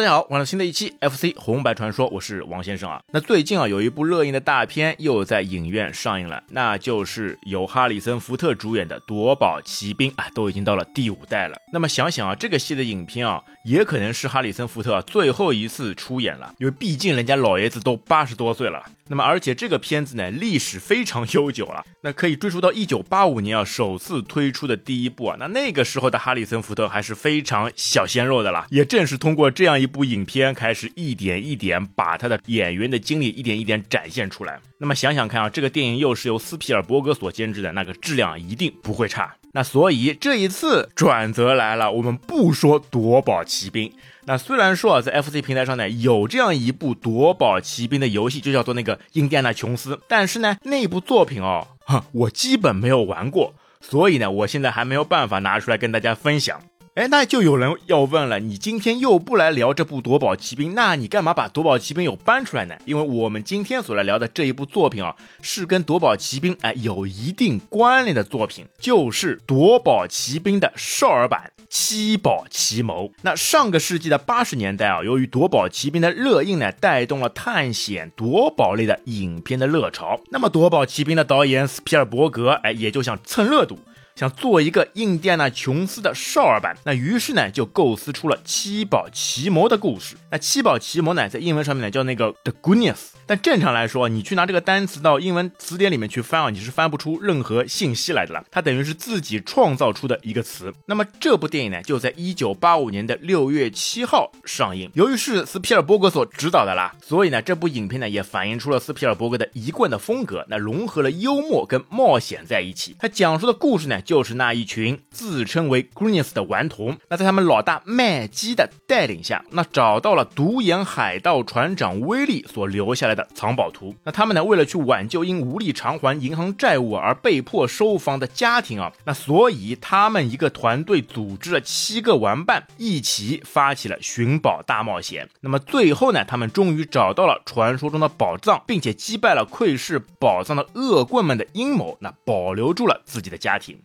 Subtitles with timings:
[0.00, 3.02] 大家好，欢迎新的一期 FC 红白传说，我是王先生啊。
[3.12, 11.56] 那最近啊，有一部热映的大片又在影院上映了，那就是由哈里森福特主演的《夺宝奇兵》啊，都已经到了第五代了。
[11.70, 18.82] 那么想想啊，这个系的影片啊，也可能是哈里森福特最后一次出演了，因为毕竟人家老爷子都八十多岁了。
[19.08, 29.78] 那么而且这个片子呢，历史非常悠久了，那可以追溯到一九八五年啊，首次推出的第一部啊，那那个时候的哈里森福特还是非常小鲜肉的啦，也正是通过这样。
[29.80, 34.58] 一部影片开始一点一点把他的演员的经历一点一点展现出来。
[34.78, 39.34] 那么想想看啊，这个电影又是由斯皮尔伯格所监制的，那个质量一定不会差。
[39.52, 43.92] 那所以这一次转折来了，我们不说夺宝奇兵。
[44.26, 56.60] 那虽然说啊，在 FC 平台上呢有这样一部夺宝奇兵的游戏，就叫做那个印第安纳琼斯，但是呢那部作品哦，哼我基本没有玩过，所以呢我现在还没有办法拿出来跟大家分享。
[56.94, 62.74] 哎，那就有人要问了，你今天又不来聊这部《夺宝奇兵》，那你干嘛把《夺宝奇兵》又搬出来呢？
[62.84, 73.04] 因为我们今天所来聊的这一部作品啊，是跟《夺宝奇兵》哎有一定关联的作品，就是《夺宝奇兵》的少儿版《七宝奇谋》。
[73.22, 80.20] 那上个世纪的八十年代啊，由于《夺宝奇兵》的热映呢，带动了探险夺宝类的影片的热潮。
[80.32, 83.78] 那么，《夺宝奇兵》的导演斯皮尔伯格哎，也就想蹭热度。
[84.20, 90.14] 想做一个印第安纳琼斯的少儿版，那于是呢就构思出了七宝奇谋的故事。
[90.30, 92.98] 那七宝奇谋呢，在英文上面呢叫那个 The Goodness。
[93.24, 98.44] 但正常来说，你去拿这个单词到英文词典里面去翻啊，你是翻不出任何信息来的了。
[98.50, 100.70] 它等于是自己创造出的一个词。
[100.84, 104.90] 那么这部电影呢，就在一九八五年的六月七号上映。
[104.92, 112.94] 由于是斯皮尔伯格所指导的啦，所以呢，这部影片呢也反映出了斯皮尔伯格的一贯的风格，那融合了幽默跟冒险在一起。
[112.98, 123.20] 他讲述的故事呢，就是那一群自称为 Greenies 的顽童，那在他们老大麦基的带领下，那找到了独眼海盗船长威利所留下来的。
[123.36, 124.42] 藏宝图，那他们呢？
[124.42, 135.28] 为了去挽救因无力偿还银行债务而被迫收房的家庭啊，那所以他们一个团队组织了七个玩伴，一起发起了寻宝大冒险。
[135.40, 143.80] 那么最后呢，他们终于找到了传说中的宝藏，并且击败了窥视宝藏的恶棍们的阴谋，那保留住了自己的家庭。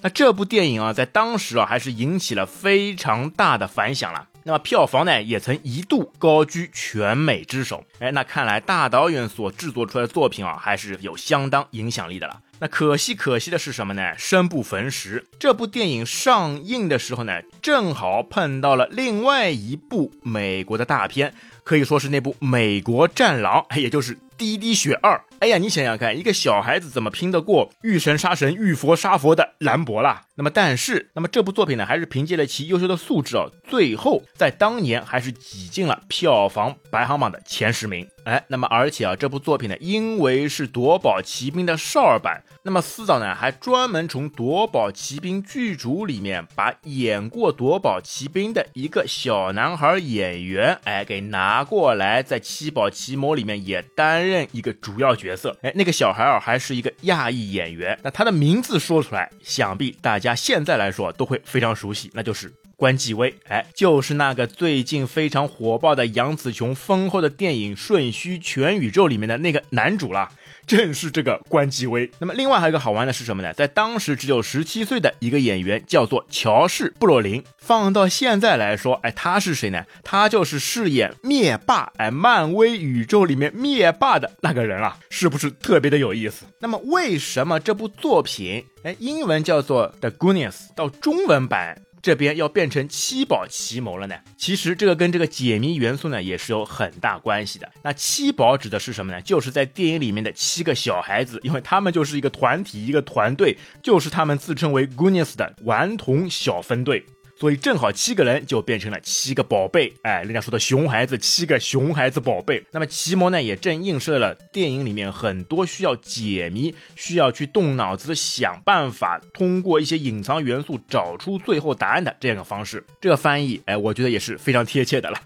[0.00, 4.28] 那这部电影啊，在当时啊，还是引起了非常大的反响了。
[4.44, 7.84] 那么票房呢，也曾一度高居全美之首。
[7.98, 12.40] 哎，那看来大导演所制作出来的作品啊，还是有相当影响力的了。
[12.60, 14.16] 那可惜可惜的是什么呢？
[14.16, 21.34] 生不逢时，这部电影上映的时候呢，正好碰到了另外一部美国的大片，
[21.68, 25.14] 可以说是那部《美国战狼》， 也就是《滴滴血二》。
[25.40, 30.22] 哎呀，你想想看，一个小孩子怎么拼得过遇神杀神、遇佛杀佛的兰博啦？
[30.36, 38.08] 那么，但是，那么这部作品呢，还是凭借了其优秀的素质啊，最后在当年还是挤进了票房排行榜的前十名。
[38.28, 55.34] 哎，那么而且啊，这部作品呢，因为是夺宝奇兵的少儿版，那么司导呢还专门从夺宝奇兵剧组里面把演过夺宝奇兵的一个小男孩演员，哎，给拿过来，在七宝奇谋里面也担任一个主要角。
[55.34, 70.30] 色，哎，那个小孩儿还是一个亚裔演员，那他的名字说出来，想必大家现在来说都会非常熟悉，那就是关继威，哎，就是那个最近非常火爆的杨紫琼封后的电影《瞬息全宇宙》里面的那个男主啦。
[70.64, 72.08] 正是这个关继威。
[72.20, 73.52] 那么，另外还有一个好玩的是什么呢？
[73.54, 77.42] 在当时只有十七岁的一个演员叫做乔氏·布洛林。
[77.56, 79.84] 放到现在来说，哎，他是谁呢？
[80.04, 86.44] 他就是饰演灭霸，哎，漫威宇宙里面灭霸的那个人啊，是不是特别的有意思？
[86.60, 91.82] 那么，为什么这部作品，哎，英文叫做《The Goodness》，到中文版？
[92.00, 94.16] 这边要变成七宝奇谋了呢？
[94.36, 97.70] 其实这个跟这个解谜元素呢也是有很大关系的。
[97.82, 99.20] 那七宝指的是什么呢？
[99.22, 107.04] 就是在电影里面的七个小孩子，因为他们就是一个团体，一个团队，就是他们自称为 Goodness 的顽童小分队。
[107.38, 112.64] 所以正好七个人就变成了七个宝贝，哎，人家说的熊孩子，七个熊孩子宝贝。
[112.72, 122.84] 那么奇谋呢，也正映射了电影里面很多需要解谜、需要去动脑子想办法，通过一些隐藏元素找出最后答案的这样一个方式。
[123.00, 125.20] 这个翻译，哎，我觉得也是非常贴切的了。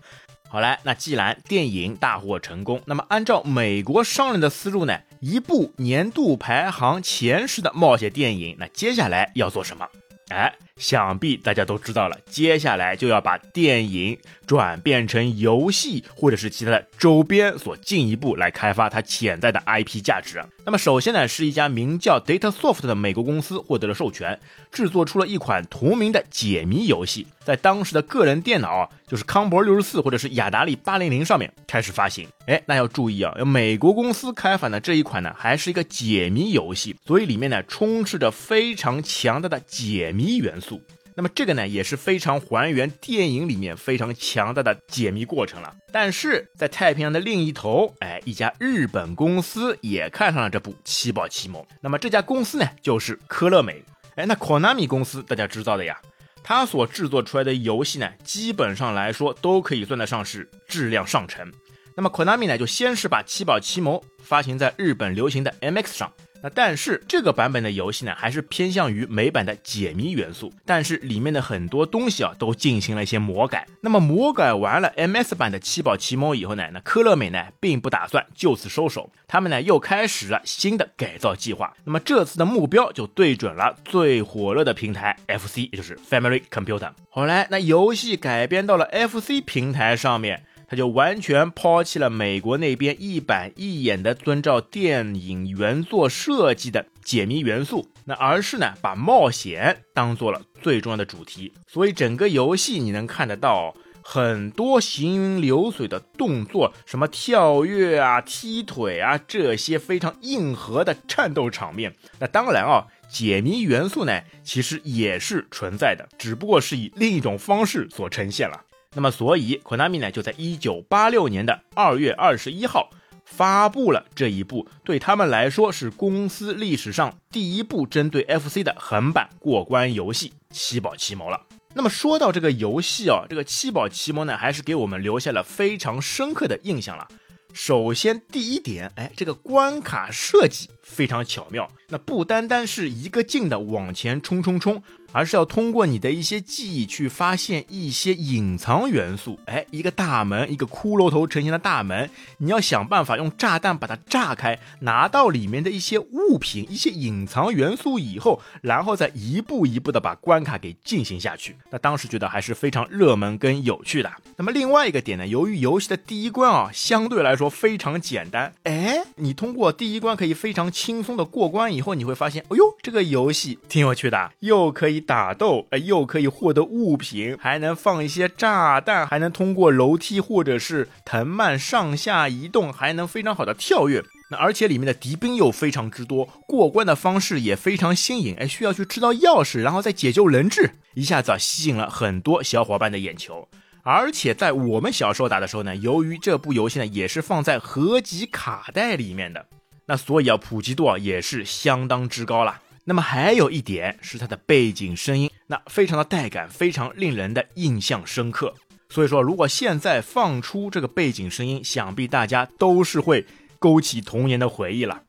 [0.50, 9.88] 好来，那既然电影大获成功，那么按照美国商人的思路呢，一部年度排行前十的冒险电影，那接下来要做什么？
[10.32, 20.43] 哎，想必大家都知道了，接下来就要把电影转变成游戏或者是其他的周边，所进一步来开发它潜在的 IP 价值。
[20.64, 24.38] 那么首先呢，是一家名叫 DataSoft 的美国公司获得了授权，
[24.70, 27.26] 制作出了一款同名的解谜游戏。
[27.44, 32.29] 在当时的个人电脑，就是康博六十四或者是雅达利八零零上面开始发行。
[32.47, 40.81] 哎，那要注意啊，美国公司开发的这一款呢，还是一个解谜游戏，所以里面呢充斥着非常强大的解谜元素。
[41.15, 45.75] 那么这个呢也是非常还原电影里面非常强大的解谜过程了。
[45.93, 51.67] 但是在太平洋的另一头，哎，一家日本公司也看上了这部七宝奇谋。
[51.83, 53.83] 那么这家公司呢就是科乐美。
[54.15, 55.99] 哎，那 Konami 公司大家知道的呀，
[56.43, 61.50] 它所制作出来的游戏呢，基本上来说都可以算得上是质量上乘。
[61.94, 66.12] 那么 Konami 呢就先是把七宝奇谋发行在日本流行的 MX 上。
[66.43, 73.67] 那但是这个版本的游戏呢，还是偏向于美版的解谜元素，但是里面的很多东西啊，都进行了一些魔改。
[73.81, 81.73] 那么魔改完了 MS 版的七宝奇谋以后呢，那科乐美呢，并不打算就此收手，他们呢又开始了新的改造计划。
[81.85, 86.91] 那么这次的目标就对准了最火热的平台 FC，也就是 Family Computer。
[87.09, 90.45] 后来那游戏改编到了 FC 平台上面。
[90.73, 101.53] 他就完全抛弃了美国那边一板一眼的遵照电影原作设计的解谜元素，那而是呢把冒险当做了最重要的主题。
[101.69, 111.95] 所以整个游戏你能看得到很多行云流水的动作，什么跳跃啊、踢腿啊这些非常硬核的战斗场面。
[112.19, 118.59] 那当然啊，解谜元素呢其实也是存在的，只不过是以另一种方式所呈现了。
[118.94, 122.91] 那么，所以 Konami 呢，就在一九八六年的二月二十一号
[123.25, 131.41] 发布了这一部对他们来说是公司历史上第一部针对 FC 的横版过关游戏《七宝奇谋》了。
[131.75, 137.09] 那么说到这个游戏啊，这个《七宝奇谋》呢，还是给我们留下了非常深刻的印象了。
[137.55, 144.83] 首先，第一点，哎，这个关卡设计非常巧妙，那不单单是一个劲的往前冲冲冲。
[145.12, 149.38] 而是要通过你的一些记忆去发现一些隐藏元素。
[149.47, 161.56] 哎，一个大门，一个骷髅头成型的大门，你要想办法用炸弹把它炸开，拿到里面的一些物品、一些隐藏元素以后，然后再一步一步的把关卡给进行下去。
[161.70, 164.11] 那当时觉得还是非常热门跟有趣的。
[164.37, 175.01] 那么另外一个点呢，由于游戏的第一关啊相对来说非常简单，哎，你通过第一关可以非常轻松的过关以后，你会发现，哎呦，这个游戏挺有趣的，又可以。
[175.02, 184.02] 打斗，哎，又可以获得物品，还能放一些炸弹，还能通过楼梯或者是藤蔓上下移动，还能非常好的跳跃。
[184.31, 193.46] 那而且里面的敌兵又非常之多，过关的方式也非常新颖，哎，需要去制造钥匙，然后再解救人质，一下子啊吸引了很多小伙伴的眼球。
[193.82, 199.44] 而且在我们小时候打的时候呢，由于这部游戏呢也是放在合集卡带里面的，
[199.87, 202.60] 那所以啊普及度啊也是相当之高了。
[202.84, 208.52] 那么还有一点是它的背景声音，那非常的带感，非常令人的印象深刻。
[208.88, 213.25] 所以说，如果现在放出这个背景声音，想必大家都是会
[213.58, 215.02] 勾起童年的回忆了。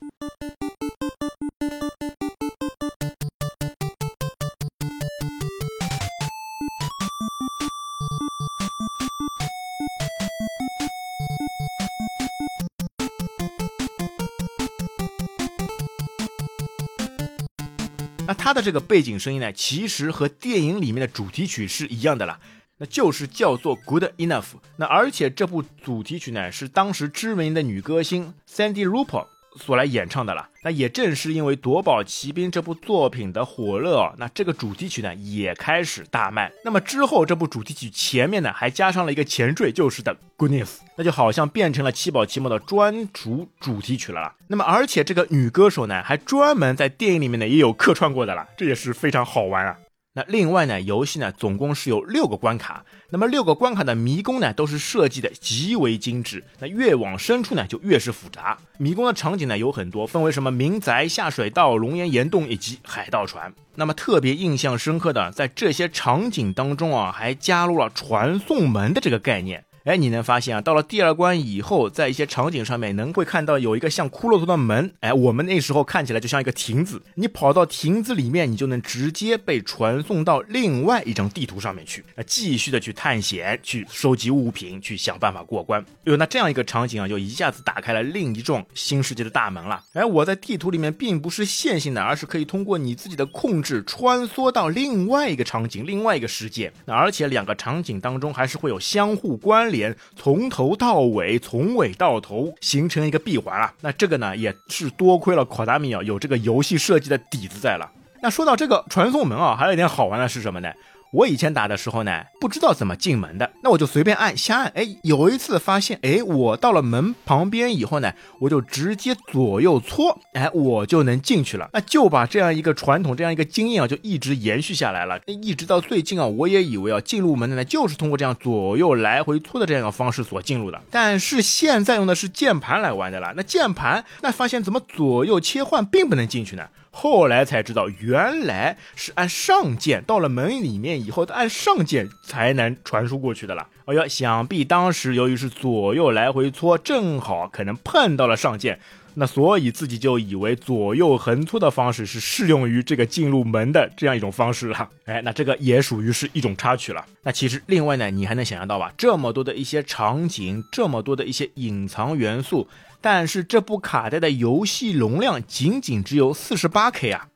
[18.53, 22.39] 的这个背景声音呢，其实和电影里面的主题曲是一样的啦，
[22.77, 24.45] 那就是叫做 Good Enough。
[24.77, 30.49] 那而且这部主题曲呢，是当时知名的女歌星 Sandy r u p e r 所来演唱的了。
[30.63, 36.51] 那也正是因为《夺宝奇兵》这部作品的火热，那这个主题曲呢也开始大卖。
[36.63, 44.35] 那么之后，这部主题曲前面呢还加上了一个前缀，就是的 Goodness，那就好像变成了七宝奇谋的专属主题曲了啦。
[44.47, 49.75] 那么而且这个女歌手呢，还专门在电影里面呢也有客串过的啦，这也是非常好玩啊。
[50.15, 58.57] 那另外呢，游戏呢总共是有六个关卡，那么六个关卡的迷宫呢都是设计的极为精致，那越往深处呢就越是复杂。
[58.79, 63.53] 迷宫的场景呢有很多，分为什么民宅、下水道、熔岩岩洞以及海盗船。
[63.75, 69.63] 那么特别印象深刻的，在这些场景当中啊，还加入了传送门的这个概念。
[69.83, 74.93] 哎，你能发现啊，到了第二关以后，在一些场景上面能会看到有一个像骷髅头的门。
[75.01, 85.85] 哎，我们那时候看起来就像一个亭子，你跑到亭子里面，你就能直接被传送到另外一张地图上面去，那继续的去探险、去收集物品、去想办法过关。
[86.05, 89.83] 哟，那这样一个场景啊，就一下子打开了另一幢新世界的大门了。
[89.91, 96.71] 哎，我在地图里面并不是线性的，而是可以通过你自己的控制穿梭到另外一个场景、另外一个世界。
[96.85, 99.72] 那而且两个场景当中还是会有相互关联。
[99.73, 103.73] 连从头到尾，从尾到头形成一个闭环啊！
[103.81, 107.91] 那这个呢，也是多亏了考达米啊有这个游戏设计的底子在了。
[108.21, 110.71] 那说到这个传送门啊，还有一点好玩的是什么呢？
[111.13, 114.71] 我以前打的时候呢，不知道怎么进门的，那我就随便按瞎按。
[114.73, 121.69] 哎，有一次发现，哎，我到了门旁边以后呢，我就直接左右搓，哎，我就能进去了。
[121.71, 125.19] 那就把这样一个传统，这样一个经验啊，就一直延续下来了。
[125.27, 130.81] 一直到最近啊，我也以为啊，进入门的呢，就是通过这样左右来回搓的这样一个方式所进入的。
[130.89, 136.67] 但是现在用的是键盘来玩的了，那键盘那发现怎么左右切换并不能进去呢？
[136.95, 143.67] 后来才知道，原来是按上键，到了门里面以后，按上键才能传输过去的了。
[143.85, 148.79] 哎呀，想必当时由于是左右来回搓，正好可能碰到了上键，
[149.15, 154.89] 那所以自己就以为左右横搓的方式是适用于这个进入门的这样一种方式了。
[155.05, 157.03] 哎，那这个也属于是一种插曲了。
[157.23, 158.93] 那其实另外呢，你还能想象到吧？
[158.95, 162.67] 这么多的一些场景，这么多的一些隐藏元素。
[163.03, 167.27] 但是这部卡带的游戏容量仅仅只有四十八 K 啊，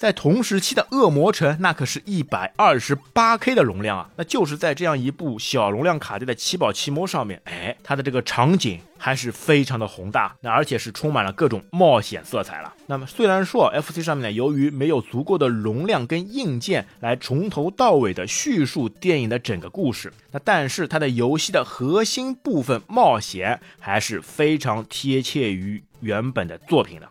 [0.00, 8.80] 在同时期的《恶魔城》那可是一百二十八 K 的容量啊，那就是在这样一部小容量卡带的七宝奇魔上面，哎，它的这个场景。
[9.02, 12.74] 还是非常的宏大，那而且是充满了各种冒险色彩了。
[12.86, 27.08] 那么虽然说 FC 上面呢，由于没有足够的容量跟硬件来从头到尾的叙述电影的整个故事，那但是它的游戏的核心部分冒险还是非常贴切于原本的作品的。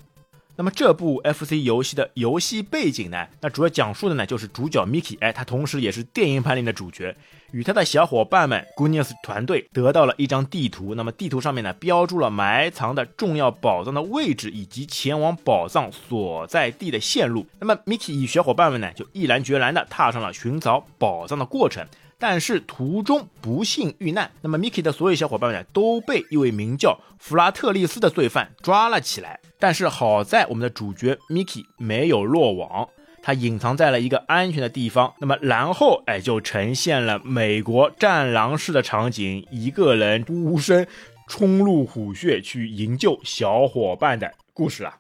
[0.60, 3.26] 那么这部 FC 游戏的游戏背景呢？
[3.40, 7.16] 那主要讲述的呢就是主角 Mickey，哎，他同时也是电影盘里的主角，
[7.52, 10.96] 与他的小伙伴们 Goonies 团队得到了一张地图。
[10.96, 17.48] 那么地图上面呢标注了埋藏的重要宝藏的位置以及前往宝藏所在地的线路。
[17.58, 21.88] 那么 Mickey 与小伙伴们呢就毅然决然的踏上了寻找宝藏的过程。
[22.20, 29.40] 但是途中不幸遇难，那么 mike 的所有小伙伴们都被一位名叫弗拉特利斯的罪犯抓了起来。
[29.58, 32.90] 但是好在我们的主角 mike 没有落网，
[33.24, 35.14] 他隐藏在了一个安全的地方。
[35.20, 40.86] 那么然后哎，就呈现了美国战狼式的场景，一个人孤身
[41.28, 44.98] 冲入虎穴去营救小伙伴的故事啊。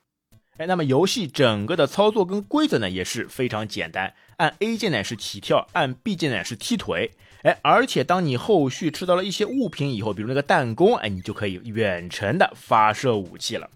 [0.57, 4.13] 哎，那么游戏整个的操作跟规则呢也是非常简单。
[4.39, 7.11] 按 A 键呢是起跳，按 B 键呢是踢腿，
[7.43, 13.69] 哎，而且当你后续吃到了一些物品以后，比如那个弹弓，哎，你就可以远程的发射武器了。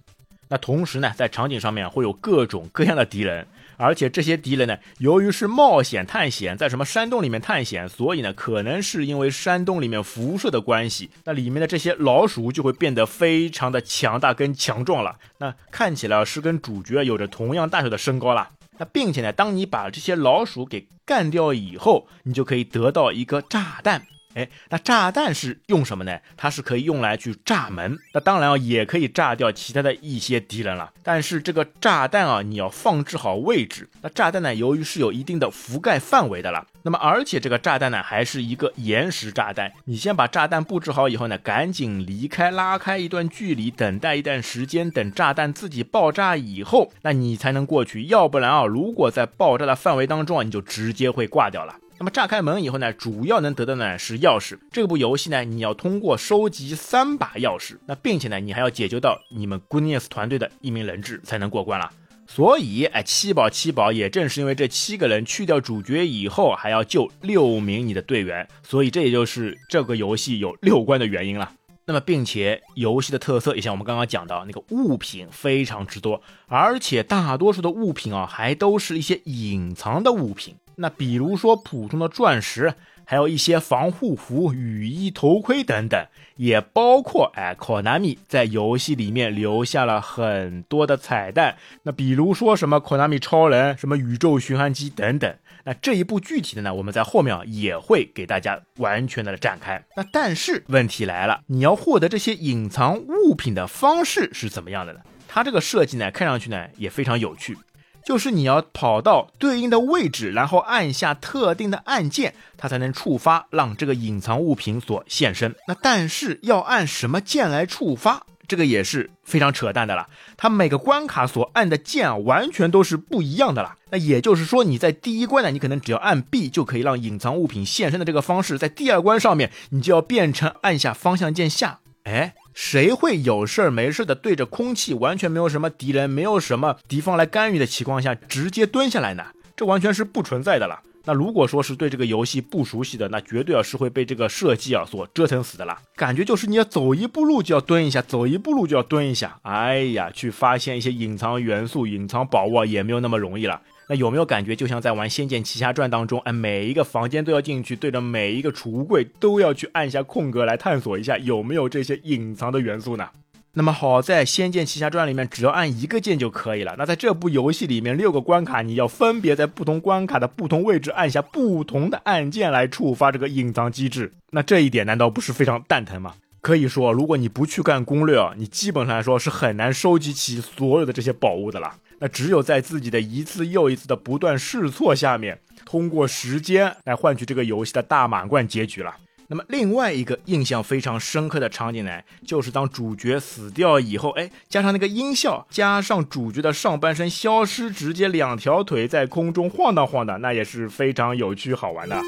[0.48, 15.18] 那同时呢，在场景上面会有各种各样的敌人，而且这些敌人呢，由于是冒险探险，在什么山洞里面探险，所以呢，可能是因为山洞里面辐射的关系，那里面的这些老鼠就会变得非常的强大跟强壮了。
[15.40, 18.50] 那看起来是跟主角有着同样大小的身高了。
[18.78, 24.08] 那并且呢，当你把这些老鼠给干掉以后，你就可以得到一个炸弹。
[24.36, 26.20] 哎，那炸弹是用什么呢？
[26.36, 30.92] 它是可以用来去炸门，那当然啊，也可以炸掉其他的一些敌人了。
[31.04, 33.90] 但是这个炸弹啊，你要放置好位置。
[34.02, 39.72] 那炸弹呢，由于是有一定的覆盖范围的了，那么而且这个炸弹呢，还是一个延时炸弹。
[39.86, 48.08] 你先把炸弹布置好以后呢，赶紧离开，拉开一段距离，等待一段时间，等炸弹自己爆炸以后，那你才能过去。
[48.08, 51.76] 要不然啊，如果在爆炸的范围当中啊，你就直接会挂掉了。
[52.00, 54.58] 那么炸开门以后呢，主要能得到呢是钥匙。
[54.72, 61.90] 这部游戏呢，你要通过收集三把钥匙，那并且呢，你还要解救到你们 Goonies 团队的一名人质才能过关了。
[62.26, 71.52] 所以，哎，七宝七宝，也正是因为这七个人去掉主角以后，还要救六名你的队员，所以这也就是这个游戏有六关的原因了。
[71.86, 80.56] 那么，并且游戏的特色也像我们刚刚讲到，那个物品非常之多，而且大多数的物品啊，还都是一些隐藏的物品。
[80.76, 82.74] 那比如说普通的钻石，
[83.06, 91.58] 还有一些防护服、雨衣、头盔等等，也包括哎，Konami 在游戏里面留下了很多的彩蛋。
[91.84, 95.36] 那比如说什么 Konami 超人、什么宇宙巡航机等等。
[95.66, 99.84] 那这一步具体的呢，我们在后面也会给大家完全的展开。
[99.96, 105.00] 那但是问题来了，你要获得这些隐藏物品的方式是怎么样的呢？
[105.28, 107.58] 它这个设计呢，看上去呢也非常有趣。
[108.06, 115.56] 就是你要跑到对应的位置，然后按下特定的按键，它才能触发，让这个隐藏物品所现身。
[115.70, 120.08] 那但是要按什么键来触发，这个也是非常扯淡的了。
[120.38, 123.76] 它每个关卡所按的键啊，完全都是不一样的了。
[123.92, 131.80] 那也就是说，你在第一关呢，你可能只要按 B 就可以让隐藏物品现身的这个方式，在第二关上面，你就要变成按下方向键下。
[132.04, 132.36] 哎。
[132.56, 139.26] 谁会有事儿没事的对着空气，完全没有什么敌人，没有什么敌方来干预的情况下，直接蹲下来呢？
[139.56, 140.82] 这完全是不存在的了。
[141.06, 145.82] 那如果说是对这个游戏不熟悉的，那绝对啊是会被这个设计啊所折腾死的啦。
[145.96, 149.38] 感觉就是你要走一步路就要蹲一下，走一步路就要蹲一下。
[149.42, 153.62] 哎呀，去发现一些隐藏元素、隐藏宝物啊也没有那么容易了。
[153.90, 163.10] 那有没有感觉就像在玩《仙剑奇侠传》当中，哎，每一个房间都要进去，对着每一个储物柜都要去按下空格来探索一下有没有这些隐藏的元素呢？
[163.56, 166.74] 那么好在《仙剑奇侠传》里面，只要按一个键就可以了。
[166.76, 174.12] 那在这部游戏里面，六个关卡你要分别在不同关卡的不同位置按下不同的按键来触发这个隐藏机制。
[174.32, 176.16] 那这一点难道不是非常蛋疼吗？
[176.42, 181.76] 可以说，如果你不去干攻略啊，你基本上来说是很难收集起所有的这些宝物的了。
[182.00, 188.96] 那只有在自己的一次又一次的不断试错下面，通过时间来换取这个游戏的大满贯结局了。
[189.34, 202.00] 那么另外一个印象非常深刻的场景呢，就是当主角死掉以后，哎，加上那个音效，加上主角的上半身消失，直接两条腿在空中晃荡晃荡，那也是非常有趣好玩的。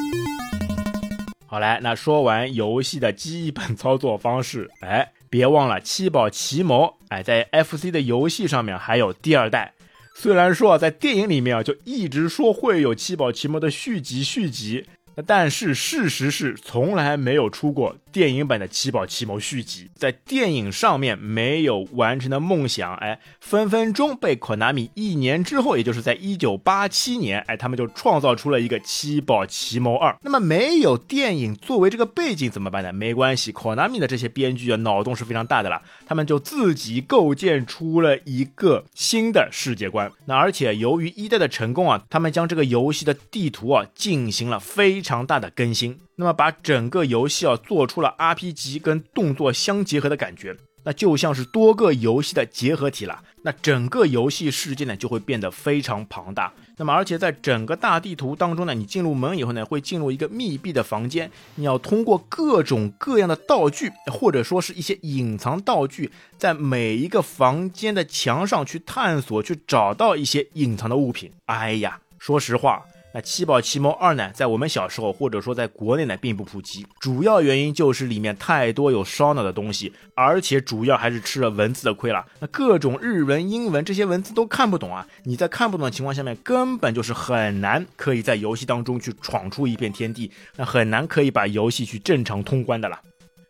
[1.48, 9.74] 好来，那说完游戏的基本操作方式，哎，别忘了七宝奇谋，哎，在 FC 的游戏上面还有第二代。
[10.17, 14.86] 虽然说啊，在电影里面啊，就一直说会有七宝奇谋的续集，续集。
[15.25, 30.13] 但是事实是，从来没有出过电影版的《七宝奇谋》续集，在电影上面没有完成的梦想，哎，分分钟被 Konami 一年之后，也就是在一九八七年，哎，他们就创造出了一个《七宝奇谋二》。
[30.22, 32.93] 那么没有电影作为这个背景怎么办呢？
[32.93, 40.10] 没关系，Konami 的这些编剧啊，脑洞是非常大的了，他们就自己构建出了一个新的世界观。
[40.24, 45.01] 那而且由于一代的成功啊，他们将这个游戏的地图啊进行了非。
[45.01, 53.24] 常大的更新，那么把整个游戏啊做出了 RPG 跟动作相结合的感觉，那就像是多个游戏的结合体了。
[53.43, 56.51] 那整个游戏世界呢就会变得非常庞大。
[56.77, 71.31] 那么而且在整个大地图当中呢，你进入门以后呢，会进入一个密闭的房间，你要通过各种各样的道具或者说是一些隐藏道具，在每一个房间的墙上去探索，去找到一些隐藏的物品。
[71.46, 72.83] 哎呀，说实话。
[73.16, 82.25] 那七宝奇谋二呢，在我们小时候或者说在国内呢，并不普及，主要原因就是里面太多有烧脑的东西，而且主要还是吃了文字的亏了。
[82.42, 93.00] 那各种日文、英文这些文字都看不懂啊，你在看不懂的情况下面，根本就是很难可以在游戏当中去闯出一片天地，那很难可以把游戏去正常通关的了。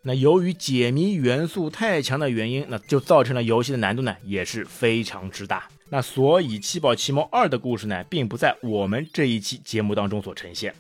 [0.04, 5.68] 那由于解谜元素太强的原因，那就造成了游戏的难度呢也是非常之大。
[5.96, 10.76] 那所以《七宝奇谋二》的故事呢，并不在我们这一期节目当中所呈现。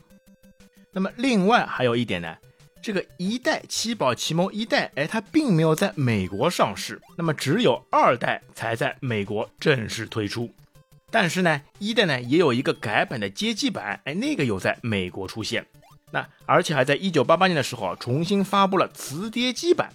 [0.91, 2.35] 那么另外还有一点呢，
[2.81, 10.53] 这个一代《七宝奇谋一代》，哎，它并没有在美国上市，那么只有二代才在美国正式推出。
[11.09, 15.65] 但是呢，一代呢也有一个改版的街机版，哎，那个有在美国出现。
[16.11, 19.93] 那而且还在一九八八年的时候重新发布了磁碟机版。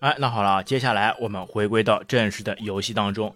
[0.00, 3.32] 哎，那好了，接下来我们回归到正式的游戏当中。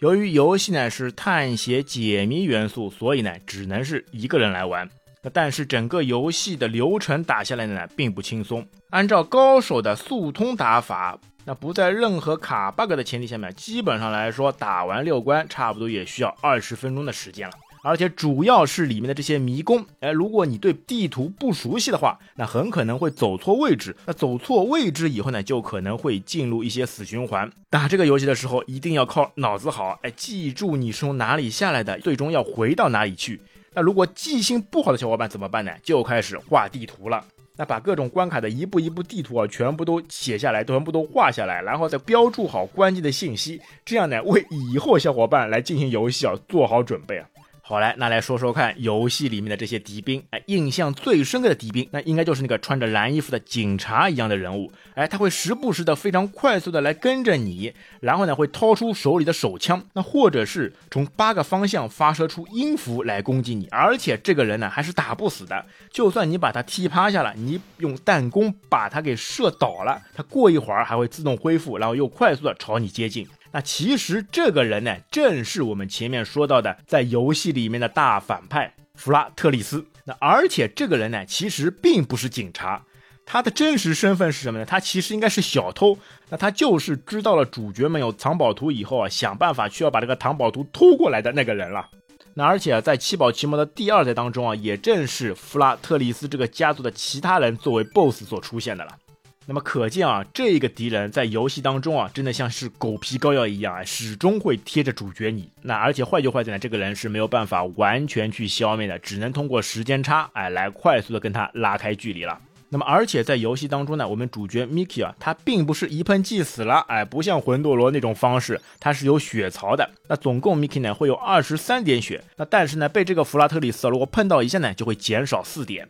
[0.00, 4.88] 由于游戏呢是探险解谜元素，所以呢只能是一个人来玩。
[5.30, 8.66] 但是整个游戏的流程打下来呢并不轻松。
[8.88, 17.52] 按照高手的速通打法，那不在任何卡 bug 的前提下面，基本上来说打完六关差不多也需要二十分钟的时间了。
[17.82, 23.96] 而且主要是里面的这些迷宫，哎，如果你对地图不熟悉的话，那很可能会走错位置。
[24.06, 27.50] 那走错位置以后呢，就可能会进入一些死循环。
[27.68, 33.40] 打这个游戏的时候，一定要靠脑子好，哎，记住你是从哪里下来的，最终要回到哪里去。
[33.72, 35.72] 那如果记性不好的小伙伴怎么办呢？
[35.82, 37.24] 就开始画地图了。
[37.56, 47.28] 那把各种关卡的一步一步地图啊，全部都写下来，全部都画下来，然后再标注好关键的信息，这样呢，为以后小伙伴来进行游戏啊做好准备啊。
[47.70, 73.28] 好来，那来说说看，游戏里面的这些敌兵，哎，印象最深刻的敌兵，那应该就是那个穿着蓝衣服的警察一样的人物，哎，他会时不时的非常快速的来跟着你，然后呢会掏出手里的手枪，那或者是从八个方向发射出音符来攻击你，而且这个人呢还是打不死的，就算你把他踢趴下了，你用弹弓把他给射倒了，他过一会儿还会自动恢复，然后又快速的朝你接近。
[73.52, 79.84] 那其实这个人呢，正是我们前面说到的在游戏里面的大反派弗拉特利斯。
[80.04, 82.84] 那而且这个人呢，其实并不是警察，
[83.26, 84.64] 他的真实身份是什么呢？
[84.64, 85.98] 他其实应该是小偷。
[86.28, 91.88] 那他就是知道了主角们有藏宝图以后啊，想办法去要把这个藏宝图偷过来的那个人了。
[92.34, 98.96] 那而且在七宝奇谋的第二代当中啊，也正是弗拉特利斯这个家族的其他人作为 BOSS 所出现的了。
[99.46, 105.50] 那么可见啊，这个敌人在游戏当中啊，真的像是狗皮膏药一样啊，始终会贴着主角你。
[105.62, 112.38] 那而且坏就坏在呢，这个人是没有办法完全去消灭的，只能通过时间差，哎，来快速的跟他拉开距离了。
[112.68, 119.90] 那么，而且在游戏当中呢，我们主角 Miki 啊，他并不是一碰即死了，哎，不像魂斗罗那种方式，他是有血槽的。
[120.06, 125.88] 那总共 Miki 呢会有二十三点血，那但是呢被这个弗拉特里斯如果碰到一下呢，就会减少四点。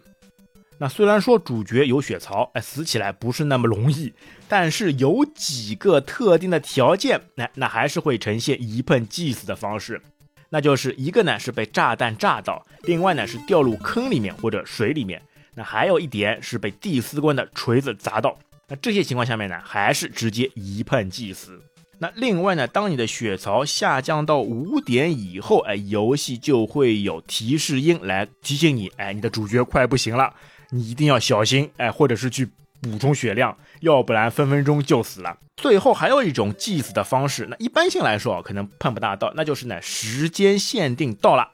[0.83, 4.15] 那虽然说主角有血槽，哎，死起来不是那么容易，
[4.49, 10.01] 但是有几个特定的条件，那那还是会呈现一碰即死的方式。
[10.49, 15.21] 那就是一个呢是被炸弹炸到，另外呢是掉入坑里面或者水里面。
[15.55, 21.61] 那还有一点是被第四关的锤子砸到，那这些情况下面呢，还是直接一碰即死。
[21.99, 30.35] 那另外呢，当你的血槽下降到五点以后，哎，游戏就会有提示音来提醒你，哎，你的主角快不行了，
[30.71, 32.49] 你一定要小心，哎，或者是去
[32.81, 35.37] 补充血量，要不然分分钟就死了。
[35.57, 41.51] 最后还有一种祭死的方式，那一般性来说可能碰不大到，那就是呢，时间限定到了。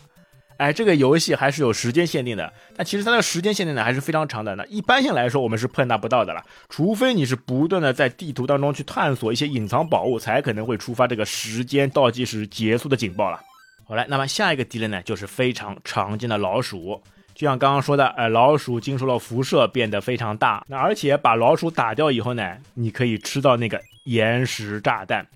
[0.59, 4.55] 哎，这个游戏还是有时间限定的，但其实它的时间限定呢还是非常长的。
[4.55, 13.40] 那一般性来说，我们是碰达不到的了，除非你是不断的在地图当中去探索一些隐藏宝物，才可能会触发这个时间倒计时结束的警报了。
[13.85, 17.02] 好了，那么下一个敌人呢，就是非常常见的老鼠。
[17.37, 25.27] 就像刚刚说的，哎，老鼠经受了辐射变得非常大，那而且把老鼠打掉以后呢，你可以吃到那个岩石炸弹。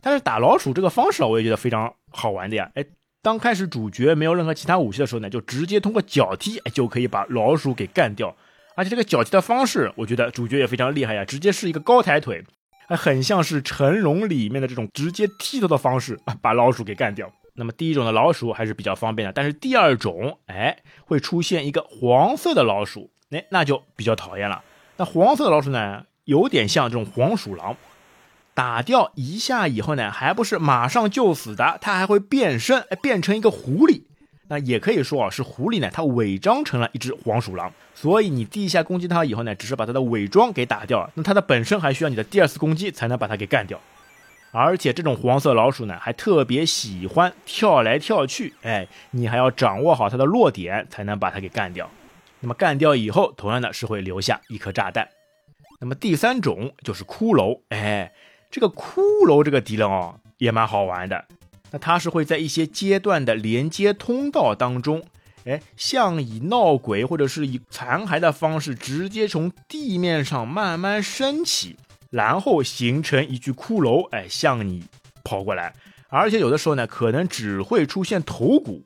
[0.00, 2.84] 但是打老鼠这个方式，我也觉得非常好玩的呀，哎。
[3.24, 8.34] 当开始主角没有任何其他武器的时候呢，就直接通过脚踢就可以把老鼠给干掉。
[8.74, 12.42] 而且这个脚踢的方式，我觉得主角也非常厉害呀，直接是一个高抬腿，
[12.88, 17.32] 还很像是成龙里面的这种直接踢头的方式把老鼠给干掉。
[17.54, 24.62] 那么第一种的老鼠还是比较方便的，但是第二种，哎，会出现一个黄色的老鼠，哎，那就比较讨厌了。
[24.96, 27.76] 那黄色的老鼠呢，有点像这种黄鼠狼。
[28.54, 34.02] 打掉一下以后呢，还不是马上就死的，它还会变身，变成一个狐狸。
[34.48, 37.72] 那也可以说啊，是狐狸呢，它伪装成了一只黄鼠狼。
[37.94, 43.80] 所以你第一下攻击它以后呢，只是把它的伪装给打掉了，那它的本身还需要你的第二次攻击才能把它给干掉。
[44.52, 51.90] 而且这种黄色老鼠呢，还特别喜欢跳来跳去，哎，你还要掌握好它的落点，才能把它给干掉。
[52.40, 55.08] 那么干掉以后，同样的是会留下一颗炸弹。
[55.80, 58.12] 那么第三种就是骷髅，哎。
[58.54, 61.24] 这个骷髅这个敌人哦，也蛮好玩的。
[61.70, 65.02] 那它是会在一些阶段的连接通道当中，
[65.46, 71.76] 哎，像以闹鬼或者是以残骸的方式，直接从地面上慢慢升起，
[72.12, 74.84] 然后形成一具骷髅，哎，向你
[75.24, 75.74] 跑过来。
[76.08, 78.84] 而且有的时候呢，可能只会出现头骨。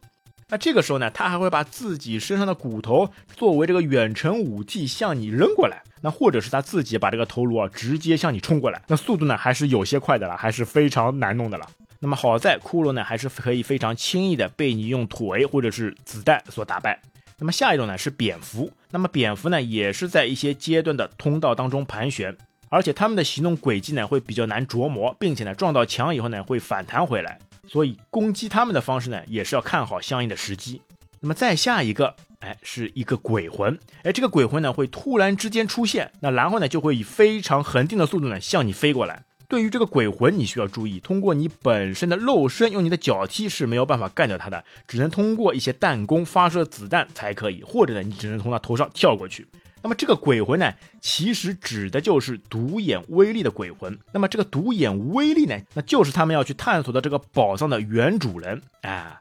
[0.48, 5.82] 那这个时候呢，他还会把自己身上的骨头作为这个远程武器向你扔过来。
[6.02, 11.68] 那或者是他自己把这个头颅啊直接向你冲过来，那速度呢还是有些快的了，还是非常难弄的了。
[11.98, 17.00] 那么好在骷髅呢还是可以非常轻易的被你用腿或者是子弹所打败。
[17.38, 22.36] 那么下一种呢是蝙蝠，那么蝙蝠呢也是在一些阶段的通道当中盘旋，
[22.68, 27.38] 而且他们的行动轨迹呢会比较难琢磨，并且呢撞到墙以后呢会反弹回来。
[27.68, 30.81] 所以攻击他们的方式呢，也是要看好相应的时机。
[31.20, 39.24] 那么再下一个，哎，是一个鬼魂，哎，这个鬼魂呢会突然之间出现，那然后呢就会以非常恒定的速度呢向你飞过来。
[39.48, 49.46] 对于这个鬼魂，你需要注意，通过你本身的肉身，用你的脚踢是没有办法干掉他的，只能通过一些弹弓发射子弹才可以，或者呢你只能从他头上跳过去。
[49.87, 53.96] 那么这个鬼魂呢，其实指的就是独眼威力的鬼魂。
[54.12, 59.16] 那么这个独眼威力呢，那就是他们要去探索的这个宝藏的原主人啊。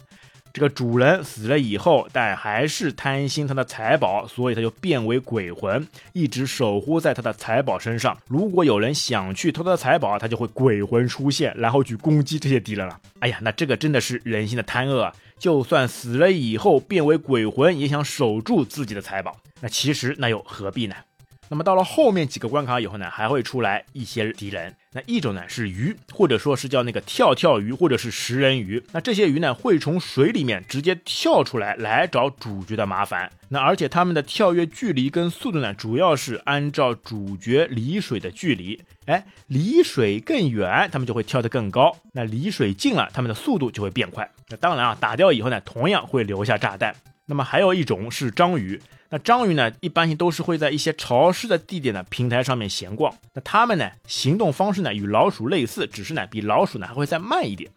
[0.51, 8.17] 这个主人死了以后，但还是贪心他的财宝，所以他就变为鬼魂，一直守护在他的财宝身上。
[8.27, 12.99] 如果有人想去偷他的财宝，他就会鬼魂出现，然后去攻击这些敌人了。
[13.19, 15.13] 哎呀，那这个真的是人性的贪恶啊！
[15.37, 19.37] 就算死了以后变为鬼魂，也想守住自己的财宝。
[19.61, 20.95] 那其实那又何必呢？
[21.47, 24.75] 那么到了后面几个关卡以后呢，还会出来一些敌人。
[24.93, 28.83] 那一种呢是鱼，或者说是叫那个跳跳鱼，或者是食人鱼。
[28.93, 33.31] 那这些鱼呢会从水里面直接跳出来，来找主角的麻烦。
[33.49, 38.81] 那而且他们的跳跃距离跟速度呢，主要是按照主角离水的距离。
[39.05, 41.95] 哎，离水更远，他们就会跳得更高。
[42.13, 44.27] 那离水近了，他们的速度就会变快。
[44.49, 46.95] 那当然啊，打掉以后呢，同样会留下炸弹。
[47.27, 48.81] 那么还有一种是章鱼。
[49.09, 53.13] 那章鱼呢，一般性都是会在一些潮湿的地点的平台上面闲逛。
[53.33, 57.69] 那它们呢，行动方式呢与老鼠类似，只是呢比老鼠呢还会再慢一点。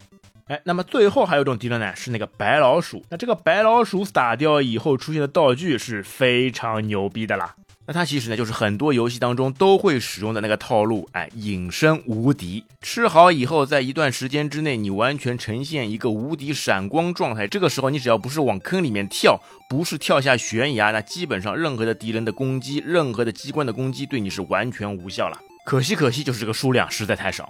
[0.47, 3.05] 哎，那么最后还有一种敌人呢，是那个白老鼠。
[3.11, 7.55] 那这个白老鼠打掉以后出现的道具是非常牛逼的啦。
[7.91, 17.49] 那它其实呢，就是很多游戏当中都会使用的那个套路，哎，隐身无敌，吃好以后，在一段时间之内，你完全呈现一个无敌闪光状态。
[17.49, 25.41] 这个时候，你只要不是往坑里面跳，不是跳下悬崖，那基本上任何的敌人的攻击，任何的机关的攻击，对你是完全无效了。
[25.65, 27.49] 可惜，可惜，就是这个数量实在太少。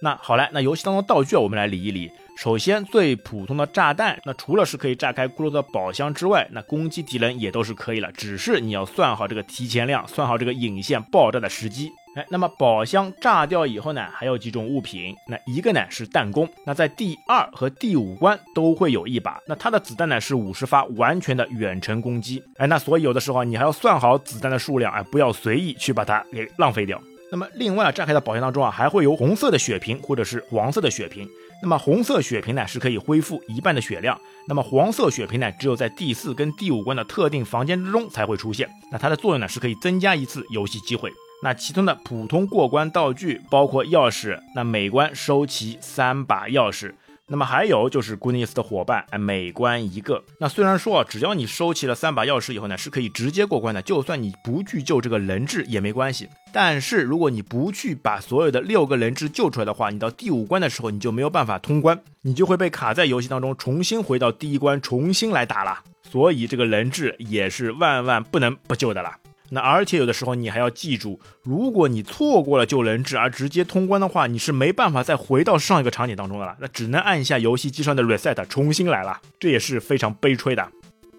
[0.00, 2.10] 那好来，那游戏当中道具我们来理一理。
[2.36, 8.12] 首先，最普通的炸弹，那除了是可以炸开骷髅的宝箱之外，那攻击敌人也都是可以了。
[8.12, 11.90] 只是你要算好这个提前量，算好这个引线爆炸的时机。
[12.14, 15.12] 哎，那么宝箱炸掉以后呢，还有几种物品。
[15.26, 19.40] 那一个呢是弹弓，那在第二和第五关都会有一把。
[19.48, 22.40] 那它的子弹呢是五十发，完全的远程攻击。
[22.58, 27.02] 哎，那所以有的时候你还要算好子弹的数量，哎，不要随意去把它给浪费掉。
[27.30, 31.28] 那么另外啊炸开的宝箱当中啊，还会有红色的血瓶或者是黄色的血瓶。
[31.62, 38.68] 那么红色血瓶呢是可以恢复一半的血量，那么黄色血瓶呢只有在第四跟第五关的特定房间之中才会出现。
[38.92, 41.10] 那它的作用呢是可以增加一次游戏机会。
[41.42, 46.92] 那其中的普通过关道具包括钥匙，那每关收齐三把钥匙。
[47.30, 50.24] 那么还有就是 Goodness 的伙伴，哎，每关一个。
[50.40, 56.26] 那虽然说啊，只要你收齐了三把钥匙以后呢，是可以直接过关的，就算你不去救这个人质也没关系。
[56.52, 65.80] 但是如果你不去把所有的六个人质救出来的话，你到第五关的时候你就没有办法通关，你就会被卡在游戏当中，重新回到第一关，重新来打了。
[66.10, 69.12] 所以这个人质也是万万不能不救的了。
[69.50, 80.68] 那而且有的时候你还要记住，如果你错过了救人质而直接通关的话，你是没办法再回到上一个场景当中的了，那只能按下游戏机上的 reset 重新来了，这也是非常悲催的，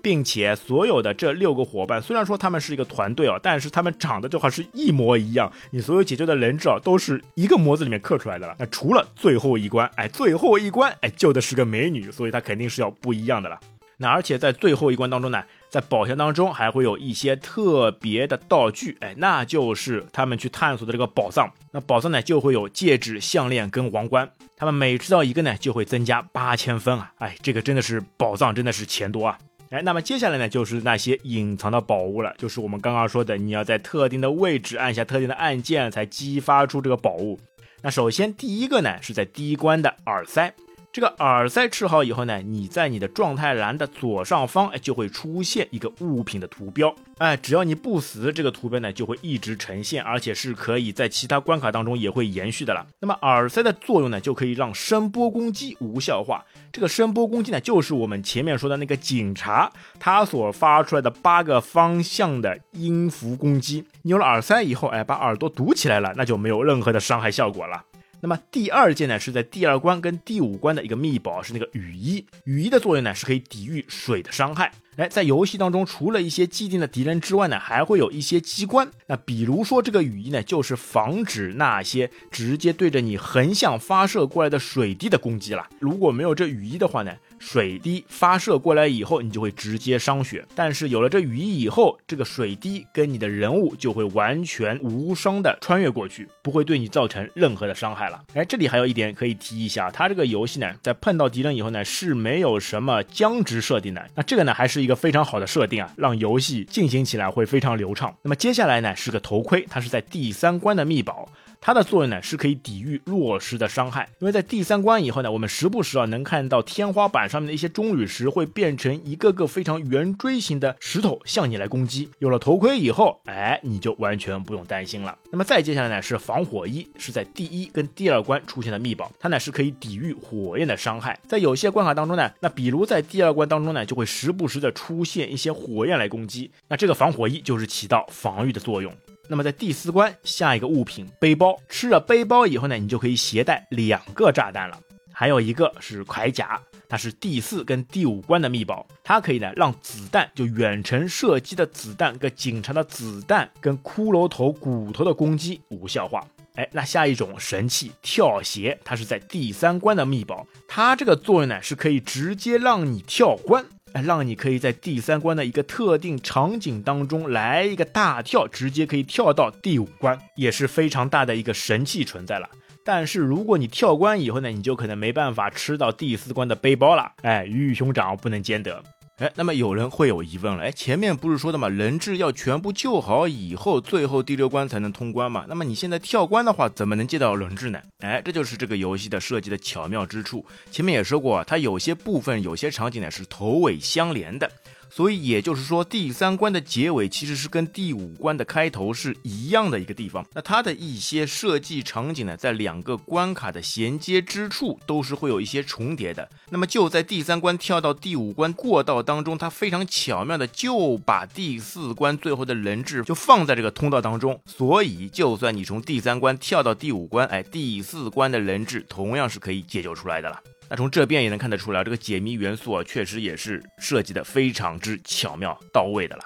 [0.01, 13.59] 并且所有的这六个伙伴虽然说他们是一个团队啊，但是他们长得就好是一模一样，你所有解救的人质啊都是一个模子里面刻出来的了，那除了最后一关，哎，最后一关，哎，救的是个美女，所以她肯定是要不一样的了。
[14.01, 21.51] 那而且在最后一关当中呢，在宝箱当中还会有一些特别的道具，哎，那就是他们去探索的这个宝藏。
[21.71, 27.11] 那宝藏呢就会有戒指、项链跟王冠，他们每吃到一个呢就会增加八千分啊！
[27.17, 29.37] 哎，这个真的是宝藏，真的是钱多啊！
[29.69, 37.37] 哎，那么接下来呢就是那些隐藏的宝物了，就是我们刚刚说的，你要在特定的位置按下特定的按键才激发出这个宝物。
[37.81, 40.53] 那首先第一个呢是在第一关的耳塞。
[40.91, 52.87] 这个耳塞吃好以后呢，你在你的状态栏的左上方，哎，就会出现一个物品的图标，哎，只要你不死，这个图标呢就会一直呈现，而且是可以在其他关卡当中也会延续的了。
[53.01, 56.43] 那么耳塞的作用呢，就可以让声波攻击无效化。
[56.71, 63.85] 这个声波攻击呢，就是我们前面说的那个警察他所发出来的八个方向的音符攻击。
[64.01, 67.83] 你有了耳塞以后，哎，把耳朵堵起来了，那就没有任何的伤害效果了。
[68.21, 72.25] 那么第二件呢，是在第二关跟第五关的一个密宝，是那个雨衣。
[72.43, 74.71] 雨衣的作用呢，是可以抵御水的伤害。
[74.97, 78.89] 哎，在游戏当中，除了一些既定的敌人之外呢，还会有一些机关。
[79.07, 85.65] 那比如说这个雨衣呢，就是防止那些直接对着你横向发射过来的水滴的攻击了。
[85.79, 87.13] 如果没有这雨衣的话呢？
[87.39, 90.45] 水滴发射过来以后，你就会直接伤血。
[90.53, 98.21] 但是有了这羽翼以后，这个水滴跟你的人物就会完全无伤的穿越过去，不会对你造成任何的伤害了。
[98.33, 104.05] 哎，这里还有一点可以提一下，它这个游戏呢，在碰到敌人以后呢，是没有什么僵直设定的。
[104.15, 108.13] 那这个呢，还是一个非常好的设定啊，让游戏进行起来会非常流畅。
[108.21, 111.29] 那么接下来呢，是个头盔，它是在第三关的密宝。
[111.61, 114.09] 它的作用呢，是可以抵御落石的伤害。
[114.19, 122.09] 因为在第三关以后呢，我们时不时啊能看到天花板上面的一些钟乳石会变成一个个非常圆锥形的石头向你来攻击。
[122.19, 125.17] 有了头盔以后，哎，你就完全不用担心了。
[125.31, 131.19] 那么再接下来呢，是防火衣，是在第一跟第二关出现的秘宝，它呢是可以抵御火焰的伤害。
[131.27, 138.93] 在有些关卡当中呢，那比如在第二关当中呢，就会时不时的出现一些火焰来攻击，那这个防火衣就是起到防御的作用。
[139.29, 144.79] 那么在第四关下一个物品背包，吃了背包以后呢，你就可以携带两个炸弹了。
[145.13, 156.25] 还有一个是铠甲，它是第四跟第五关的秘宝，它可以呢让子弹就远程射击的子弹跟警察的子弹跟骷髅头骨头的攻击无效化。
[156.55, 163.63] 哎，那下一种神器跳鞋，它是在第三关的秘宝，它这个作用呢是可以直接让你跳关。
[163.93, 172.49] 哎，让你可以在第三关的一个特定场景当中来一个大跳，直接可以跳到第五关，也是非常大的一个神器存在了。
[172.83, 177.11] 但是如果你跳关以后呢，你就可能没办法吃到第四关的背包了。
[177.21, 178.83] 哎，鱼与熊掌不能兼得。
[179.19, 185.45] 哎，那么有人会有疑问了，哎，前面不是说的吗，人质要全部救好以后，最后第六关才能通关嘛？
[185.49, 187.81] 那么你现在跳关的话，怎么能借到人质呢？
[187.99, 190.45] 哎，这就是这个游戏的设计的巧妙之处。
[190.71, 194.49] 前面也说过啊，它有些部分、有些场景呢是头尾相连的。
[194.89, 200.25] 所以也就是说，第三关的结尾其实是跟第五关的开头是一样的一个地方。
[200.33, 206.27] 那它的一些设计场景呢，在两个关卡的衔接之处都是会有一些重叠的。
[206.49, 214.41] 那么就在第三关跳到第五关过道当中，它非常巧妙的就把第四关最后的人质就放在这个通道当中。
[214.45, 220.41] 所以就算你从第三关跳到第五关，哎，第四关的人质同样是可以解救出来的了。
[220.69, 226.23] 那从这边也能看得出来，这个解谜元素啊，确实也是设计的非常之巧妙到位的了。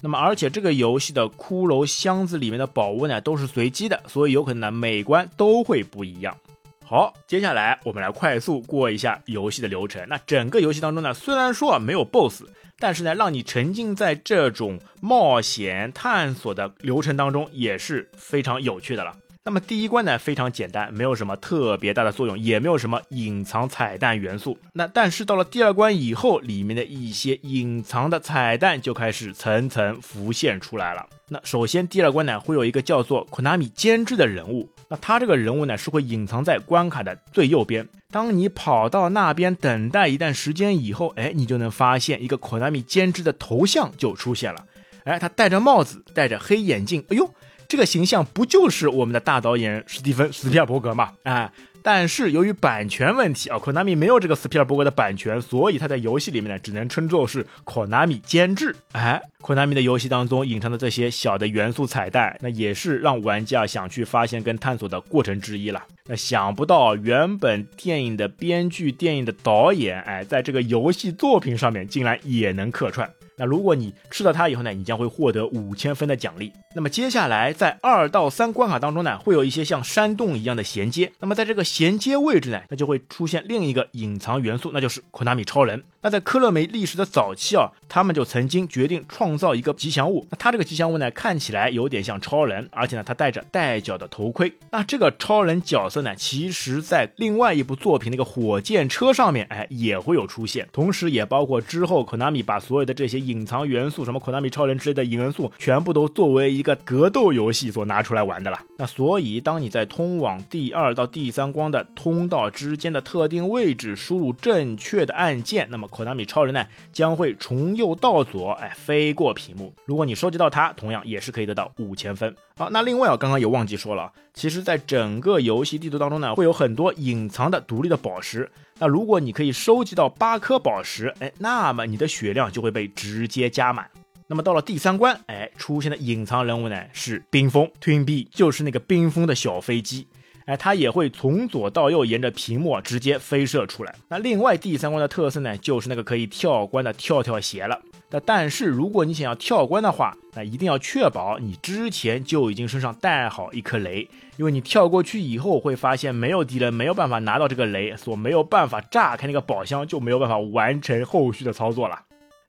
[0.00, 6.36] 那么，而且这个游戏的骷髅箱子里面的宝物呢，都是随机的，所以有可能呢每关都会不一样。
[6.84, 10.06] 好，接下来我们来快速过一下游戏的流程。
[10.06, 12.44] 那整个游戏当中呢，虽然说啊没有 BOSS，
[12.78, 19.16] 但是呢，让你沉浸在这种冒险探索的流程当中，也是非常有趣的了。
[19.46, 24.56] 那么第一关呢非常简单，没有什么特别大的作用，也没有什么隐藏彩蛋元素。
[24.72, 31.06] 那但是到了第二关以后，里面的一些隐藏的彩蛋就开始层层浮现出来了。
[31.28, 37.86] 那首先第二关呢会有一个叫做 Konami 监制的人物，那他这个人物呢是会隐藏在关卡的最右边。
[38.10, 44.64] 当你跑到那边等待一段时间以后，哎，你就能发现一个 Konami 监制的头像就出现了。
[45.04, 47.28] 哎，他戴着帽子，戴着黑眼镜，哎呦。
[47.74, 51.10] 这个形象不就是我们的大导演史蒂芬·斯皮尔伯格吗？
[51.24, 51.50] 哎，
[51.82, 58.76] 但是由于版权问题啊，Konami 没有这个斯皮尔伯格的版权，所以他在游戏里面呢，只能称作是 Konami 监制。
[58.92, 65.82] 哎，Konami 的游戏当中隐藏的这些小的元素彩蛋，那也是让玩家想去发现跟探索的过程之一了。
[66.06, 73.10] 那想不到原本电影的编剧、电影的导演，哎，在这个游戏作品上面竟然也能客串。
[73.36, 76.52] 那如果你吃了它以后呢，你将会获得五千分的奖励。
[76.74, 81.10] 那么接下来在二到三关卡当中呢，会有一些像山洞一样的衔接。
[81.20, 85.82] 那么在这个衔接位置呢，那就会出现另一个隐藏元素，那就是库纳米超人。
[86.04, 90.26] 那在科乐美历史的早期啊，他们就曾经决定创造一个吉祥物。
[90.30, 94.52] 那它这个吉祥物呢，看起来有点像超人，而且呢，他戴着带角的头盔。
[94.70, 100.68] 那这个超人角色呢，其实在另外一部作品那个火箭车上面，哎，也会有出现。
[100.70, 103.24] 同时也包括之后科纳米把所有的这些。
[103.24, 108.60] 隐藏元素，什么《konami 超人》之类的元素，全部都作为一个格斗游戏所拿出来玩的了。
[108.76, 119.72] 那所以，当你在通往第二到第三关的通道之间的特定位置输入正确的按键，那么口袋米超人呢将会从右到左，哎，飞过屏幕。
[119.84, 122.34] 如果你收集到它，同样也是可以得到五千分。
[122.56, 128.50] 好，那另外啊，刚刚也忘记说了，其实在整个游戏地图当中呢，会有很多隐藏的独立的宝石。
[128.80, 133.88] 那如果你可以收集到八颗宝石，哎，那么你的血量就会被直接加满。
[134.26, 140.08] 那么到了第三关，哎，出现的隐藏人物呢是冰封 Twin B，就是那个冰封的小飞机，
[140.46, 143.94] 哎，它也会从左到右沿着屏幕直接飞射出来。
[144.08, 147.80] 那另外第三关的特色呢，就是那个可以跳关的跳跳鞋了。
[148.10, 154.06] 那但是如果你想要跳关的话，那一定要确保你之前就已经身上带好一颗雷。
[154.36, 161.98] 因为你跳过去以后，会发现没有敌人，没有办法拿到这个雷，所没有办法炸开那个宝箱，就没有办法完成后续的操作了。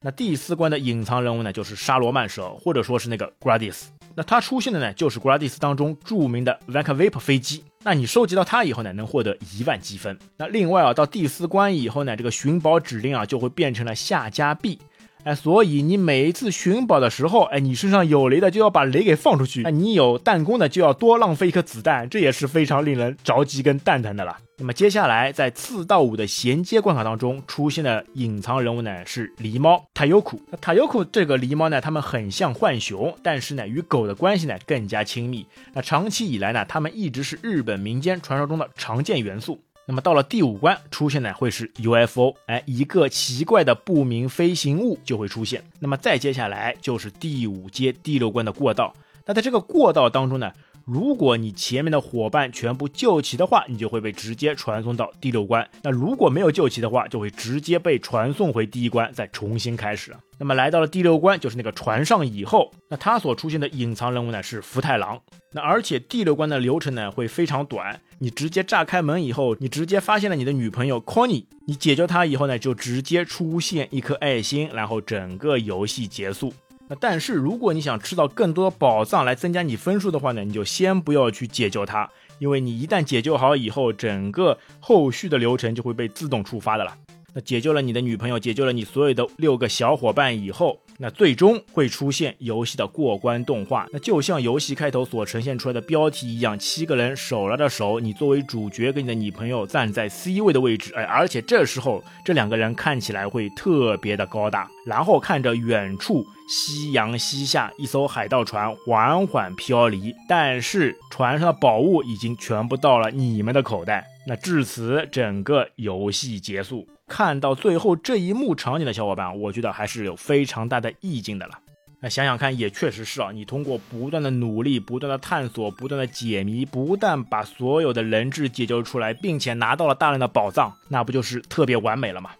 [0.01, 3.85] 那第四关的隐藏人物呢，就是沙罗曼蛇，或者说是那个 Gradis。
[4.15, 7.63] 那它出现的呢，就是 Gradis 当中著名的 v a n k v a p 飞机。
[7.85, 10.17] 那你收集到它以后呢，能获得一万积分。
[10.37, 14.79] 那另外啊，到第四关以后呢，这个寻宝指令啊，就会变成了下家币。
[15.25, 24.37] 哎，所以你每一次寻宝的时候，哎，你身上有雷的就要把雷给放出去，哎，你有弹弓的就要多浪费一颗子弹，这也是非常令人着急跟蛋疼的了。
[24.57, 30.39] 那么接下来在四到五的衔接关卡当中出现的隐藏人物呢是狸猫塔尤库。
[30.51, 35.43] 那塔尤库这个狸猫呢，它们很像浣熊，但是呢与狗的关系呢更加亲密。
[35.73, 39.59] 那长期以来呢，它们一直是日本民间传说中的常见元素。
[39.85, 45.63] 那么到了第五关出现的会是 UFO，哎，一个奇怪的不明飞行物就会出现。
[45.79, 48.93] 那么再接下来就是第五阶第六关的过道。
[49.25, 50.51] 那在这个过道当中呢？
[50.85, 55.67] 如果你前面的伙伴全部救齐的话，你就会被直接传送到第六关。
[55.81, 60.15] 那如果没有救齐的话，就会直接被传送回第一关，再重新开始。
[60.37, 65.19] 那么来到了第六关，就是那个船上以后，那它所出现的隐藏人物呢是福太郎。
[65.53, 76.53] 那而且第六关的流程呢会非常短，你直接炸开门以后，你直接发现了你的女朋友 Connie，你解救她以后呢，就直接出现一颗爱心，然后整个游戏结束。
[76.87, 86.95] 那但是如果你想吃到更多的宝藏来增加你分数的话呢，你就先不要去解救它，因为你一旦解救好以后，整个后续的流程就会被自动触发的了。
[87.35, 114.07] 那解救了你的女朋友，解救了你所有的六个小伙伴以后，那最终会出现游戏的过关动画，那就像游戏开头所呈现出来的标题一样，七个人手拉着手，你作为主角跟你的女朋友站在 C 位的位置，哎，而且这时候这两个人看起来会特别的高大，然后看着远处夕阳西下，一艘海盗船缓缓飘离，但是船上的宝物已经全部到了你们的口袋。
[114.25, 116.87] 那至此，整个游戏结束。
[117.07, 121.59] 看到最后这一幕场景的小伙伴，我觉得还是有非常大的意境的了。
[122.01, 132.31] 那想想看，也确实是啊，你通过不断的努力、不断的探索、不断的解谜，不但把所有的人质解救出来，并且拿到了大量的宝藏，那不就是特别完美了吗？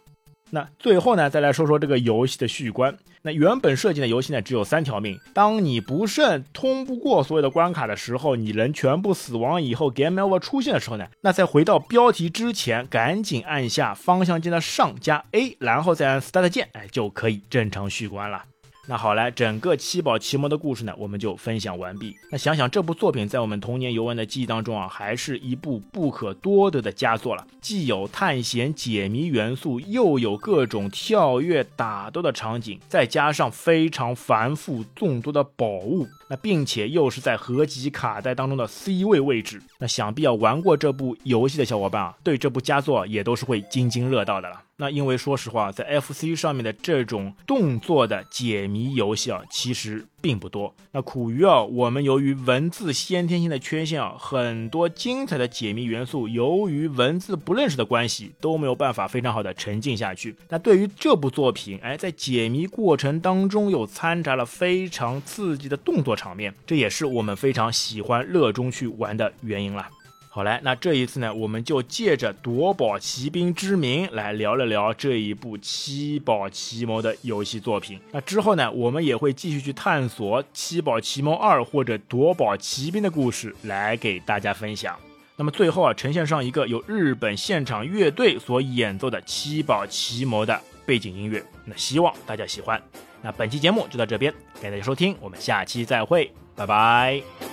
[0.50, 2.96] 那最后呢，再来说说这个游戏的续关。
[3.22, 5.18] 那原本设计的游戏呢，只有三条命。
[5.34, 18.44] 当你不慎通不过所有的关卡的时候，你人全部死亡以后，Game Over 出现的时候呢，那在回到标题之前，赶紧按下方向键的上加 A，然后再按 Start 键，哎，就可以正常续关了。
[18.88, 22.16] 那好来，整个七宝奇魔的故事呢，我们就分享完毕。
[22.30, 27.44] 那想想这部作品在我们童年游玩的记忆当中啊，还是一部不可多得的佳作了。
[27.60, 44.62] 既有探险解谜元素，又有各种跳跃打斗的场景，再加上非常繁复众多的宝物，那并且又是在合集卡带当中的 C 位位置，那想必要玩过这部游戏的小伙伴啊，对这部佳作也都是会津津乐道的了。
[44.78, 50.74] 那因为说实话，在 FC 上面的这种动作的解谜游戏啊，其实并不多。
[50.92, 60.36] 那苦于啊，我们由于文字先天性的缺陷啊，很多精彩的解谜元素，由于文字不认识的关系，都没有办法非常好的沉浸下去。
[60.50, 69.88] 那对于这部作品，哎，在解谜过程当中又掺杂了非常刺激的动作场面，这也是我们非常喜欢、热衷去玩的原因了。
[70.36, 77.98] 好来，那这一次呢，我们就借着夺宝奇兵之名来聊了聊这一部七宝奇谋的游戏作品。
[78.12, 84.94] 那之后呢，我们也会继续去探索七宝奇谋二或者夺宝奇兵的故事，来给大家分享。
[85.36, 91.42] 那么最后啊，呈现上一个由日本现场乐队所演奏的七宝奇谋的背景音乐。
[91.64, 92.78] 那希望大家喜欢。
[93.22, 94.30] 那本期节目就到这边，
[94.60, 97.45] 感谢大家收听，我们下期再会，拜拜。